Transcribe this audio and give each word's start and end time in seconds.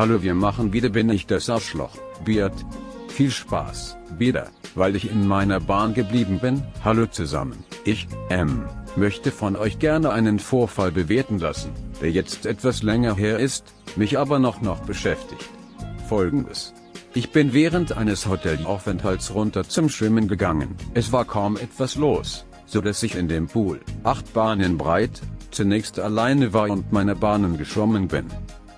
Hallo 0.00 0.22
wir 0.22 0.34
machen 0.34 0.72
wieder 0.72 0.88
bin 0.88 1.10
ich 1.10 1.26
das 1.26 1.50
Arschloch, 1.50 1.94
Beard. 2.24 2.54
Viel 3.08 3.30
Spaß, 3.30 3.98
wieder, 4.16 4.46
weil 4.74 4.96
ich 4.96 5.10
in 5.10 5.28
meiner 5.28 5.60
Bahn 5.60 5.92
geblieben 5.92 6.38
bin. 6.38 6.62
Hallo 6.82 7.04
zusammen, 7.04 7.62
ich, 7.84 8.08
M, 8.30 8.64
möchte 8.96 9.30
von 9.30 9.56
euch 9.56 9.78
gerne 9.78 10.10
einen 10.10 10.38
Vorfall 10.38 10.90
bewerten 10.90 11.38
lassen, 11.38 11.72
der 12.00 12.12
jetzt 12.12 12.46
etwas 12.46 12.82
länger 12.82 13.14
her 13.14 13.38
ist, 13.38 13.74
mich 13.94 14.18
aber 14.18 14.38
noch 14.38 14.62
noch 14.62 14.80
beschäftigt. 14.80 15.50
Folgendes. 16.08 16.72
Ich 17.12 17.30
bin 17.30 17.52
während 17.52 17.94
eines 17.94 18.26
Hotelaufenthalts 18.26 19.34
runter 19.34 19.68
zum 19.68 19.90
Schwimmen 19.90 20.28
gegangen. 20.28 20.76
Es 20.94 21.12
war 21.12 21.26
kaum 21.26 21.58
etwas 21.58 21.96
los, 21.96 22.46
so 22.64 22.80
dass 22.80 23.02
ich 23.02 23.16
in 23.16 23.28
dem 23.28 23.48
Pool, 23.48 23.80
acht 24.02 24.32
Bahnen 24.32 24.78
breit, 24.78 25.20
zunächst 25.50 26.00
alleine 26.00 26.54
war 26.54 26.70
und 26.70 26.90
meine 26.90 27.16
Bahnen 27.16 27.58
geschwommen 27.58 28.08
bin. 28.08 28.28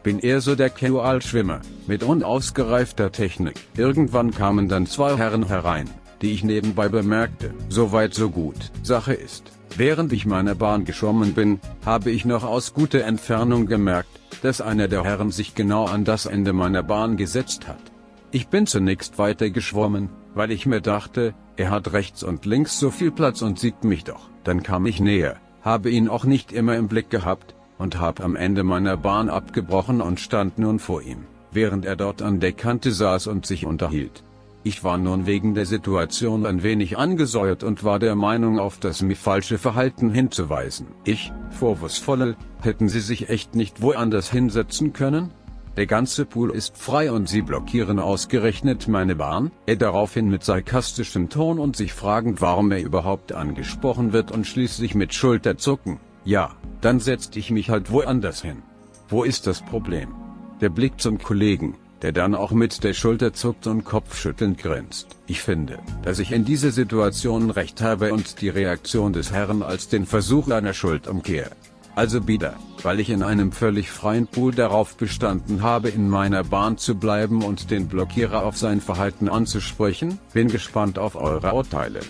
Bin 0.02 0.18
eher 0.18 0.40
so 0.40 0.56
der 0.56 0.70
Casual-Schwimmer, 0.70 1.60
mit 1.86 2.02
unausgereifter 2.02 3.12
Technik. 3.12 3.54
Irgendwann 3.76 4.32
kamen 4.32 4.68
dann 4.68 4.86
zwei 4.86 5.16
Herren 5.16 5.46
herein, 5.46 5.88
die 6.22 6.32
ich 6.32 6.42
nebenbei 6.42 6.88
bemerkte. 6.88 7.54
Soweit 7.68 8.12
so 8.12 8.28
gut. 8.30 8.72
Sache 8.82 9.14
ist, 9.14 9.52
während 9.76 10.12
ich 10.12 10.26
meine 10.26 10.56
Bahn 10.56 10.84
geschwommen 10.84 11.34
bin, 11.34 11.60
habe 11.86 12.10
ich 12.10 12.24
noch 12.24 12.42
aus 12.42 12.74
guter 12.74 13.04
Entfernung 13.04 13.66
gemerkt, 13.66 14.10
dass 14.42 14.60
einer 14.60 14.88
der 14.88 15.04
Herren 15.04 15.30
sich 15.30 15.54
genau 15.54 15.84
an 15.84 16.04
das 16.04 16.26
Ende 16.26 16.52
meiner 16.52 16.82
Bahn 16.82 17.16
gesetzt 17.16 17.68
hat. 17.68 17.92
Ich 18.32 18.48
bin 18.48 18.66
zunächst 18.66 19.18
weiter 19.18 19.50
geschwommen, 19.50 20.08
weil 20.34 20.50
ich 20.50 20.66
mir 20.66 20.80
dachte, 20.80 21.34
er 21.56 21.70
hat 21.70 21.92
rechts 21.92 22.24
und 22.24 22.44
links 22.44 22.80
so 22.80 22.90
viel 22.90 23.12
Platz 23.12 23.40
und 23.42 23.60
sieht 23.60 23.84
mich 23.84 24.02
doch. 24.02 24.30
Dann 24.42 24.64
kam 24.64 24.86
ich 24.86 24.98
näher, 24.98 25.36
habe 25.62 25.90
ihn 25.90 26.08
auch 26.08 26.24
nicht 26.24 26.50
immer 26.50 26.76
im 26.76 26.88
Blick 26.88 27.08
gehabt, 27.08 27.54
und 27.82 28.00
hab 28.00 28.24
am 28.24 28.36
Ende 28.36 28.62
meiner 28.62 28.96
Bahn 28.96 29.28
abgebrochen 29.28 30.00
und 30.00 30.20
stand 30.20 30.58
nun 30.58 30.78
vor 30.78 31.02
ihm, 31.02 31.24
während 31.50 31.84
er 31.84 31.96
dort 31.96 32.22
an 32.22 32.40
der 32.40 32.52
Kante 32.52 32.92
saß 32.92 33.26
und 33.26 33.44
sich 33.44 33.66
unterhielt. 33.66 34.22
Ich 34.64 34.84
war 34.84 34.96
nun 34.96 35.26
wegen 35.26 35.54
der 35.54 35.66
Situation 35.66 36.46
ein 36.46 36.62
wenig 36.62 36.96
angesäuert 36.96 37.64
und 37.64 37.82
war 37.82 37.98
der 37.98 38.14
Meinung 38.14 38.60
auf 38.60 38.78
das 38.78 39.02
mir 39.02 39.16
falsche 39.16 39.58
Verhalten 39.58 40.10
hinzuweisen. 40.10 40.86
Ich, 41.04 41.32
vorwurfsvolle, 41.50 42.36
hätten 42.60 42.88
sie 42.88 43.00
sich 43.00 43.28
echt 43.28 43.56
nicht 43.56 43.82
woanders 43.82 44.30
hinsetzen 44.30 44.92
können? 44.92 45.30
Der 45.76 45.86
ganze 45.86 46.26
Pool 46.26 46.50
ist 46.50 46.78
frei 46.78 47.10
und 47.10 47.28
sie 47.28 47.42
blockieren 47.42 47.98
ausgerechnet 47.98 48.86
meine 48.86 49.16
Bahn? 49.16 49.50
Er 49.66 49.76
daraufhin 49.76 50.28
mit 50.28 50.44
sarkastischem 50.44 51.28
Ton 51.28 51.58
und 51.58 51.74
sich 51.74 51.92
fragend 51.92 52.40
warum 52.40 52.70
er 52.70 52.82
überhaupt 52.82 53.32
angesprochen 53.32 54.12
wird 54.12 54.30
und 54.30 54.46
schließlich 54.46 54.94
mit 54.94 55.12
Schulterzucken. 55.12 55.98
Ja, 56.24 56.52
dann 56.80 57.00
setzt 57.00 57.36
ich 57.36 57.50
mich 57.50 57.70
halt 57.70 57.90
woanders 57.90 58.42
hin. 58.42 58.62
Wo 59.08 59.24
ist 59.24 59.46
das 59.46 59.60
Problem? 59.62 60.14
Der 60.60 60.68
Blick 60.68 61.00
zum 61.00 61.18
Kollegen, 61.18 61.74
der 62.02 62.12
dann 62.12 62.34
auch 62.34 62.52
mit 62.52 62.84
der 62.84 62.94
Schulter 62.94 63.32
zuckt 63.32 63.66
und 63.66 63.84
kopfschüttelnd 63.84 64.58
grinst. 64.58 65.16
Ich 65.26 65.40
finde, 65.40 65.78
dass 66.02 66.18
ich 66.18 66.32
in 66.32 66.44
dieser 66.44 66.70
Situation 66.70 67.50
recht 67.50 67.80
habe 67.80 68.12
und 68.12 68.40
die 68.40 68.48
Reaktion 68.48 69.12
des 69.12 69.32
Herrn 69.32 69.62
als 69.62 69.88
den 69.88 70.06
Versuch 70.06 70.48
einer 70.48 70.74
Schuldumkehr. 70.74 71.50
Also 71.94 72.26
wieder, 72.26 72.54
weil 72.82 73.00
ich 73.00 73.10
in 73.10 73.22
einem 73.22 73.52
völlig 73.52 73.90
freien 73.90 74.26
Pool 74.26 74.52
darauf 74.52 74.96
bestanden 74.96 75.62
habe, 75.62 75.90
in 75.90 76.08
meiner 76.08 76.42
Bahn 76.42 76.78
zu 76.78 76.94
bleiben 76.94 77.42
und 77.42 77.70
den 77.70 77.86
Blockierer 77.86 78.44
auf 78.44 78.56
sein 78.56 78.80
Verhalten 78.80 79.28
anzusprechen, 79.28 80.18
bin 80.32 80.48
gespannt 80.48 80.98
auf 80.98 81.16
eure 81.16 81.52
Urteile. 81.52 82.00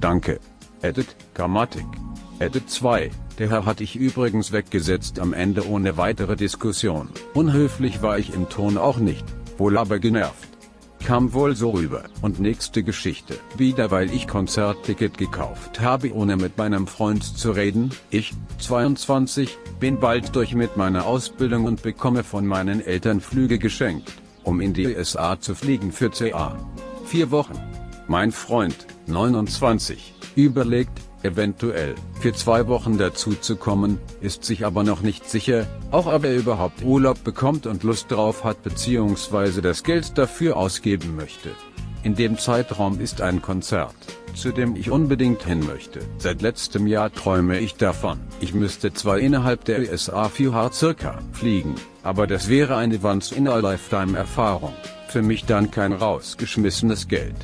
Danke. 0.00 0.40
Edit, 0.80 1.14
Grammatik. 1.34 1.86
Edit 2.38 2.70
2. 2.70 3.10
Der 3.38 3.50
Herr 3.50 3.66
hatte 3.66 3.84
ich 3.84 3.96
übrigens 3.96 4.50
weggesetzt 4.50 5.18
am 5.18 5.34
Ende 5.34 5.68
ohne 5.68 5.98
weitere 5.98 6.36
Diskussion. 6.36 7.10
Unhöflich 7.34 8.00
war 8.00 8.18
ich 8.18 8.32
im 8.32 8.48
Ton 8.48 8.78
auch 8.78 8.96
nicht, 8.96 9.24
wohl 9.58 9.76
aber 9.76 9.98
genervt. 9.98 10.48
Kam 11.04 11.34
wohl 11.34 11.54
so 11.54 11.70
rüber. 11.70 12.04
Und 12.22 12.40
nächste 12.40 12.82
Geschichte. 12.82 13.38
Wieder 13.56 13.90
weil 13.90 14.10
ich 14.12 14.26
Konzertticket 14.26 15.18
gekauft 15.18 15.80
habe 15.80 16.12
ohne 16.12 16.36
mit 16.36 16.56
meinem 16.56 16.86
Freund 16.86 17.22
zu 17.22 17.50
reden. 17.50 17.90
Ich, 18.10 18.32
22, 18.58 19.56
bin 19.78 20.00
bald 20.00 20.34
durch 20.34 20.54
mit 20.54 20.76
meiner 20.78 21.04
Ausbildung 21.06 21.64
und 21.64 21.82
bekomme 21.82 22.24
von 22.24 22.46
meinen 22.46 22.80
Eltern 22.80 23.20
Flüge 23.20 23.58
geschenkt, 23.58 24.14
um 24.42 24.60
in 24.60 24.72
die 24.72 24.86
USA 24.86 25.38
zu 25.38 25.54
fliegen 25.54 25.92
für 25.92 26.10
CA. 26.10 26.56
Vier 27.04 27.30
Wochen. 27.30 27.54
Mein 28.08 28.32
Freund, 28.32 28.86
29, 29.06 30.14
überlegt, 30.36 31.05
eventuell 31.22 31.94
für 32.20 32.32
zwei 32.32 32.66
Wochen 32.68 32.98
dazu 32.98 33.34
zu 33.34 33.56
kommen, 33.56 33.98
ist 34.20 34.44
sich 34.44 34.64
aber 34.64 34.84
noch 34.84 35.02
nicht 35.02 35.28
sicher, 35.28 35.66
auch 35.90 36.06
ob 36.06 36.24
er 36.24 36.34
überhaupt 36.34 36.82
Urlaub 36.82 37.22
bekommt 37.24 37.66
und 37.66 37.82
Lust 37.82 38.10
drauf 38.10 38.44
hat 38.44 38.62
bzw. 38.62 39.60
das 39.60 39.82
Geld 39.82 40.18
dafür 40.18 40.56
ausgeben 40.56 41.16
möchte. 41.16 41.50
In 42.02 42.14
dem 42.14 42.38
Zeitraum 42.38 43.00
ist 43.00 43.20
ein 43.20 43.42
Konzert, 43.42 43.96
zu 44.34 44.52
dem 44.52 44.76
ich 44.76 44.90
unbedingt 44.90 45.42
hin 45.42 45.66
möchte. 45.66 46.00
Seit 46.18 46.40
letztem 46.40 46.86
Jahr 46.86 47.12
träume 47.12 47.58
ich 47.58 47.74
davon. 47.74 48.20
Ich 48.40 48.54
müsste 48.54 48.92
zwar 48.92 49.18
innerhalb 49.18 49.64
der 49.64 49.80
USA 49.80 50.26
4H 50.26 50.72
circa 50.72 51.18
fliegen, 51.32 51.74
aber 52.04 52.28
das 52.28 52.48
wäre 52.48 52.76
eine 52.76 53.02
Once-in-a-Lifetime-Erfahrung. 53.02 54.72
Für 55.08 55.22
mich 55.22 55.46
dann 55.46 55.70
kein 55.70 55.92
rausgeschmissenes 55.92 57.08
Geld 57.08 57.34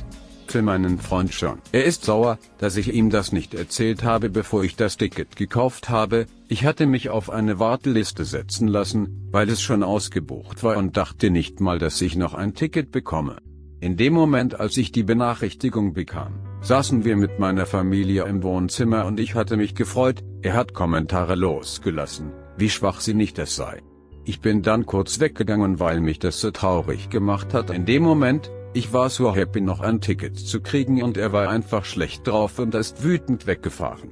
für 0.53 0.61
meinen 0.61 0.99
Freund 0.99 1.33
schon. 1.33 1.57
Er 1.71 1.83
ist 1.83 2.05
sauer, 2.05 2.37
dass 2.59 2.77
ich 2.77 2.93
ihm 2.93 3.09
das 3.09 3.31
nicht 3.31 3.55
erzählt 3.55 4.03
habe, 4.03 4.29
bevor 4.29 4.63
ich 4.63 4.75
das 4.75 4.97
Ticket 4.97 5.35
gekauft 5.35 5.89
habe. 5.89 6.27
Ich 6.47 6.63
hatte 6.63 6.85
mich 6.85 7.09
auf 7.09 7.31
eine 7.31 7.57
Warteliste 7.57 8.23
setzen 8.23 8.67
lassen, 8.67 9.29
weil 9.31 9.49
es 9.49 9.63
schon 9.63 9.81
ausgebucht 9.81 10.63
war 10.63 10.77
und 10.77 10.95
dachte 10.95 11.31
nicht 11.31 11.59
mal, 11.59 11.79
dass 11.79 11.99
ich 12.01 12.15
noch 12.15 12.35
ein 12.35 12.53
Ticket 12.53 12.91
bekomme. 12.91 13.37
In 13.79 13.97
dem 13.97 14.13
Moment, 14.13 14.59
als 14.59 14.77
ich 14.77 14.91
die 14.91 15.01
Benachrichtigung 15.01 15.93
bekam, 15.93 16.33
saßen 16.61 17.03
wir 17.03 17.15
mit 17.15 17.39
meiner 17.39 17.65
Familie 17.65 18.25
im 18.25 18.43
Wohnzimmer 18.43 19.05
und 19.07 19.19
ich 19.19 19.33
hatte 19.33 19.57
mich 19.57 19.73
gefreut, 19.73 20.23
er 20.43 20.53
hat 20.53 20.75
Kommentare 20.75 21.33
losgelassen, 21.33 22.31
wie 22.57 22.69
schwachsinnig 22.69 23.33
das 23.33 23.55
sei. 23.55 23.81
Ich 24.23 24.39
bin 24.39 24.61
dann 24.61 24.85
kurz 24.85 25.19
weggegangen, 25.19 25.79
weil 25.79 25.99
mich 25.99 26.19
das 26.19 26.39
so 26.39 26.51
traurig 26.51 27.09
gemacht 27.09 27.55
hat. 27.55 27.71
In 27.71 27.87
dem 27.87 28.03
Moment, 28.03 28.51
ich 28.73 28.91
war 28.91 29.09
so 29.09 29.35
happy 29.35 29.61
noch 29.61 29.81
ein 29.81 30.01
Ticket 30.01 30.37
zu 30.37 30.61
kriegen 30.61 31.03
und 31.03 31.17
er 31.17 31.31
war 31.31 31.49
einfach 31.49 31.85
schlecht 31.85 32.27
drauf 32.27 32.57
und 32.59 32.73
ist 32.75 33.03
wütend 33.03 33.45
weggefahren. 33.45 34.09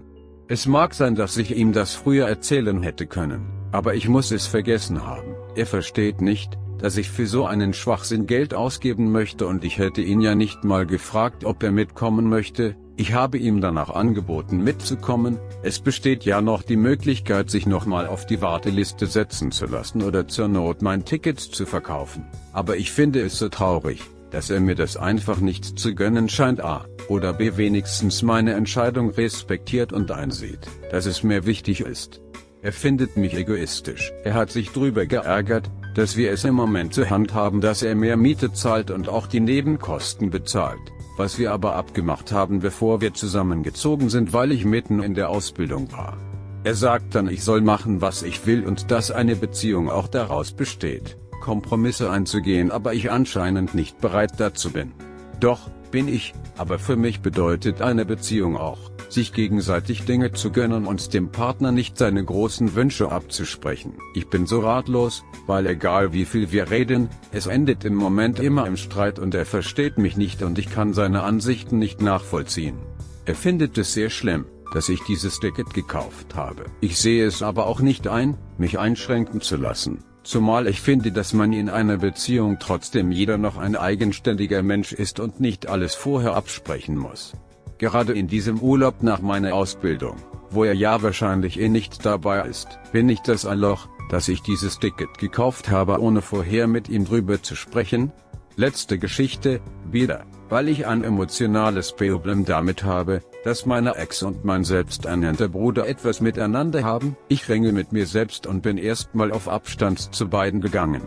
Es 0.47 0.67
mag 0.67 0.93
sein, 0.93 1.15
dass 1.15 1.37
ich 1.37 1.55
ihm 1.55 1.73
das 1.73 1.93
früher 1.95 2.27
erzählen 2.27 2.83
hätte 2.83 3.07
können, 3.07 3.47
aber 3.71 3.95
ich 3.95 4.07
muss 4.07 4.31
es 4.31 4.47
vergessen 4.47 5.05
haben. 5.05 5.33
Er 5.55 5.65
versteht 5.65 6.21
nicht, 6.21 6.57
dass 6.77 6.97
ich 6.97 7.09
für 7.09 7.25
so 7.27 7.45
einen 7.45 7.73
Schwachsinn 7.73 8.27
Geld 8.27 8.53
ausgeben 8.53 9.11
möchte 9.11 9.47
und 9.47 9.63
ich 9.63 9.77
hätte 9.77 10.01
ihn 10.01 10.21
ja 10.21 10.35
nicht 10.35 10.63
mal 10.63 10.85
gefragt, 10.85 11.45
ob 11.45 11.63
er 11.63 11.71
mitkommen 11.71 12.27
möchte, 12.29 12.75
ich 12.97 13.13
habe 13.13 13.39
ihm 13.39 13.61
danach 13.61 13.89
angeboten 13.89 14.63
mitzukommen, 14.63 15.39
es 15.63 15.79
besteht 15.79 16.23
ja 16.23 16.41
noch 16.41 16.61
die 16.61 16.75
Möglichkeit 16.75 17.49
sich 17.49 17.65
nochmal 17.65 18.05
auf 18.05 18.27
die 18.27 18.41
Warteliste 18.41 19.07
setzen 19.07 19.51
zu 19.51 19.65
lassen 19.65 20.03
oder 20.03 20.27
zur 20.27 20.47
Not 20.47 20.81
mein 20.81 21.03
Ticket 21.03 21.39
zu 21.39 21.65
verkaufen. 21.65 22.25
Aber 22.53 22.77
ich 22.77 22.91
finde 22.91 23.21
es 23.21 23.39
so 23.39 23.49
traurig, 23.49 24.01
dass 24.31 24.49
er 24.49 24.59
mir 24.59 24.75
das 24.75 24.97
einfach 24.97 25.39
nicht 25.39 25.77
zu 25.77 25.93
gönnen 25.93 26.29
scheint 26.29 26.61
a, 26.61 26.85
oder 27.09 27.33
b 27.33 27.57
wenigstens 27.57 28.21
meine 28.23 28.53
Entscheidung 28.53 29.11
respektiert 29.11 29.93
und 29.93 30.11
einsieht, 30.11 30.67
dass 30.89 31.05
es 31.05 31.23
mir 31.23 31.45
wichtig 31.45 31.81
ist. 31.81 32.21
Er 32.63 32.73
findet 32.73 33.17
mich 33.17 33.33
egoistisch. 33.33 34.11
Er 34.23 34.35
hat 34.35 34.51
sich 34.51 34.71
drüber 34.71 35.05
geärgert, 35.05 35.69
dass 35.95 36.15
wir 36.15 36.31
es 36.31 36.43
im 36.43 36.55
Moment 36.55 36.93
zur 36.93 37.09
Hand 37.09 37.33
haben, 37.33 37.59
dass 37.59 37.81
er 37.81 37.95
mehr 37.95 38.17
Miete 38.17 38.53
zahlt 38.53 38.91
und 38.91 39.09
auch 39.09 39.27
die 39.27 39.39
Nebenkosten 39.39 40.29
bezahlt, 40.29 40.79
was 41.17 41.39
wir 41.39 41.51
aber 41.51 41.75
abgemacht 41.75 42.31
haben, 42.31 42.59
bevor 42.59 43.01
wir 43.01 43.13
zusammengezogen 43.13 44.09
sind, 44.09 44.31
weil 44.31 44.51
ich 44.51 44.63
mitten 44.63 45.01
in 45.01 45.15
der 45.15 45.29
Ausbildung 45.29 45.91
war. 45.91 46.17
Er 46.63 46.75
sagt 46.75 47.15
dann, 47.15 47.27
ich 47.27 47.43
soll 47.43 47.61
machen, 47.61 48.01
was 48.01 48.21
ich 48.21 48.45
will 48.45 48.63
und 48.63 48.91
dass 48.91 49.09
eine 49.09 49.35
Beziehung 49.35 49.89
auch 49.89 50.07
daraus 50.07 50.51
besteht. 50.51 51.17
Kompromisse 51.41 52.09
einzugehen, 52.09 52.71
aber 52.71 52.93
ich 52.93 53.11
anscheinend 53.11 53.75
nicht 53.75 53.99
bereit 53.99 54.33
dazu 54.37 54.71
bin. 54.71 54.93
Doch, 55.41 55.69
bin 55.91 56.07
ich, 56.07 56.33
aber 56.57 56.79
für 56.79 56.95
mich 56.95 57.19
bedeutet 57.19 57.81
eine 57.81 58.05
Beziehung 58.05 58.57
auch, 58.57 58.91
sich 59.09 59.33
gegenseitig 59.33 60.05
Dinge 60.05 60.31
zu 60.31 60.51
gönnen 60.51 60.87
und 60.87 61.13
dem 61.13 61.31
Partner 61.31 61.71
nicht 61.71 61.97
seine 61.97 62.23
großen 62.23 62.75
Wünsche 62.75 63.11
abzusprechen. 63.11 63.93
Ich 64.15 64.29
bin 64.29 64.45
so 64.45 64.61
ratlos, 64.61 65.23
weil 65.47 65.67
egal 65.67 66.13
wie 66.13 66.25
viel 66.25 66.51
wir 66.51 66.71
reden, 66.71 67.09
es 67.31 67.47
endet 67.47 67.83
im 67.83 67.95
Moment 67.95 68.39
immer 68.39 68.65
im 68.65 68.77
Streit 68.77 69.19
und 69.19 69.35
er 69.35 69.45
versteht 69.45 69.97
mich 69.97 70.15
nicht 70.15 70.41
und 70.41 70.57
ich 70.57 70.71
kann 70.71 70.93
seine 70.93 71.23
Ansichten 71.23 71.77
nicht 71.77 72.01
nachvollziehen. 72.01 72.77
Er 73.25 73.35
findet 73.35 73.77
es 73.77 73.93
sehr 73.93 74.09
schlimm, 74.09 74.45
dass 74.73 74.89
ich 74.89 75.01
dieses 75.03 75.39
Ticket 75.39 75.73
gekauft 75.73 76.35
habe. 76.35 76.65
Ich 76.79 76.97
sehe 76.97 77.25
es 77.25 77.43
aber 77.43 77.67
auch 77.67 77.81
nicht 77.81 78.07
ein, 78.07 78.37
mich 78.57 78.79
einschränken 78.79 79.41
zu 79.41 79.57
lassen. 79.57 80.03
Zumal 80.23 80.67
ich 80.67 80.81
finde, 80.81 81.11
dass 81.11 81.33
man 81.33 81.51
in 81.53 81.69
einer 81.69 81.97
Beziehung 81.97 82.57
trotzdem 82.59 83.11
jeder 83.11 83.37
noch 83.37 83.57
ein 83.57 83.75
eigenständiger 83.75 84.61
Mensch 84.61 84.93
ist 84.93 85.19
und 85.19 85.39
nicht 85.39 85.67
alles 85.67 85.95
vorher 85.95 86.35
absprechen 86.35 86.97
muss. 86.97 87.33
Gerade 87.77 88.13
in 88.13 88.27
diesem 88.27 88.59
Urlaub 88.59 89.01
nach 89.01 89.21
meiner 89.21 89.55
Ausbildung 89.55 90.17
wo 90.51 90.65
er 90.65 90.73
ja 90.73 91.01
wahrscheinlich 91.01 91.59
eh 91.59 91.69
nicht 91.69 92.05
dabei 92.05 92.41
ist. 92.47 92.79
Bin 92.91 93.09
ich 93.09 93.21
das 93.21 93.43
Loch, 93.43 93.87
dass 94.09 94.27
ich 94.27 94.41
dieses 94.41 94.79
Ticket 94.79 95.17
gekauft 95.17 95.69
habe, 95.69 95.99
ohne 95.99 96.21
vorher 96.21 96.67
mit 96.67 96.89
ihm 96.89 97.05
drüber 97.05 97.41
zu 97.41 97.55
sprechen? 97.55 98.11
Letzte 98.57 98.99
Geschichte, 98.99 99.61
wieder, 99.89 100.25
weil 100.49 100.67
ich 100.67 100.85
ein 100.85 101.03
emotionales 101.03 101.93
Problem 101.93 102.43
damit 102.43 102.83
habe, 102.83 103.21
dass 103.43 103.65
meine 103.65 103.95
Ex 103.95 104.23
und 104.23 104.45
mein 104.45 104.63
selbsternannter 104.63 105.47
Bruder 105.47 105.87
etwas 105.87 106.21
miteinander 106.21 106.83
haben. 106.83 107.15
Ich 107.27 107.49
ringe 107.49 107.71
mit 107.71 107.91
mir 107.91 108.05
selbst 108.05 108.47
und 108.47 108.61
bin 108.61 108.77
erstmal 108.77 109.31
auf 109.31 109.47
Abstand 109.47 110.13
zu 110.13 110.29
beiden 110.29 110.61
gegangen. 110.61 111.01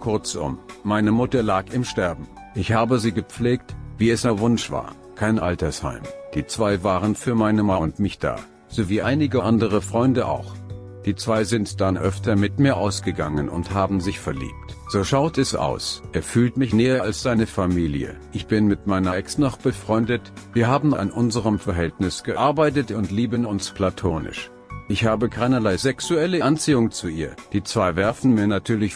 Kurzum, 0.00 0.58
meine 0.84 1.12
Mutter 1.12 1.42
lag 1.42 1.72
im 1.72 1.84
Sterben. 1.84 2.28
Ich 2.54 2.72
habe 2.72 2.98
sie 2.98 3.12
gepflegt, 3.12 3.74
wie 3.98 4.10
es 4.10 4.24
ihr 4.24 4.38
Wunsch 4.38 4.70
war, 4.70 4.92
kein 5.14 5.38
Altersheim. 5.38 6.02
Die 6.34 6.46
zwei 6.46 6.82
waren 6.82 7.14
für 7.14 7.34
meine 7.34 7.62
Ma 7.62 7.76
und 7.76 7.98
mich 7.98 8.18
da, 8.18 8.36
sowie 8.68 9.02
einige 9.02 9.42
andere 9.42 9.80
Freunde 9.80 10.26
auch. 10.26 10.54
Die 11.08 11.16
zwei 11.16 11.44
sind 11.44 11.80
dann 11.80 11.96
öfter 11.96 12.36
mit 12.36 12.58
mir 12.58 12.76
ausgegangen 12.76 13.48
und 13.48 13.70
haben 13.70 13.98
sich 13.98 14.20
verliebt. 14.20 14.76
So 14.88 15.04
schaut 15.04 15.38
es 15.38 15.54
aus. 15.54 16.02
Er 16.12 16.22
fühlt 16.22 16.58
mich 16.58 16.74
näher 16.74 17.02
als 17.02 17.22
seine 17.22 17.46
Familie. 17.46 18.16
Ich 18.34 18.46
bin 18.46 18.66
mit 18.66 18.86
meiner 18.86 19.16
Ex 19.16 19.38
noch 19.38 19.56
befreundet, 19.56 20.20
wir 20.52 20.68
haben 20.68 20.92
an 20.92 21.10
unserem 21.10 21.58
Verhältnis 21.58 22.24
gearbeitet 22.24 22.90
und 22.90 23.10
lieben 23.10 23.46
uns 23.46 23.70
platonisch. 23.70 24.50
Ich 24.90 25.06
habe 25.06 25.30
keinerlei 25.30 25.78
sexuelle 25.78 26.44
Anziehung 26.44 26.90
zu 26.90 27.08
ihr. 27.08 27.34
Die 27.54 27.62
zwei 27.62 27.96
werfen 27.96 28.34
mir 28.34 28.46
natürlich 28.46 28.94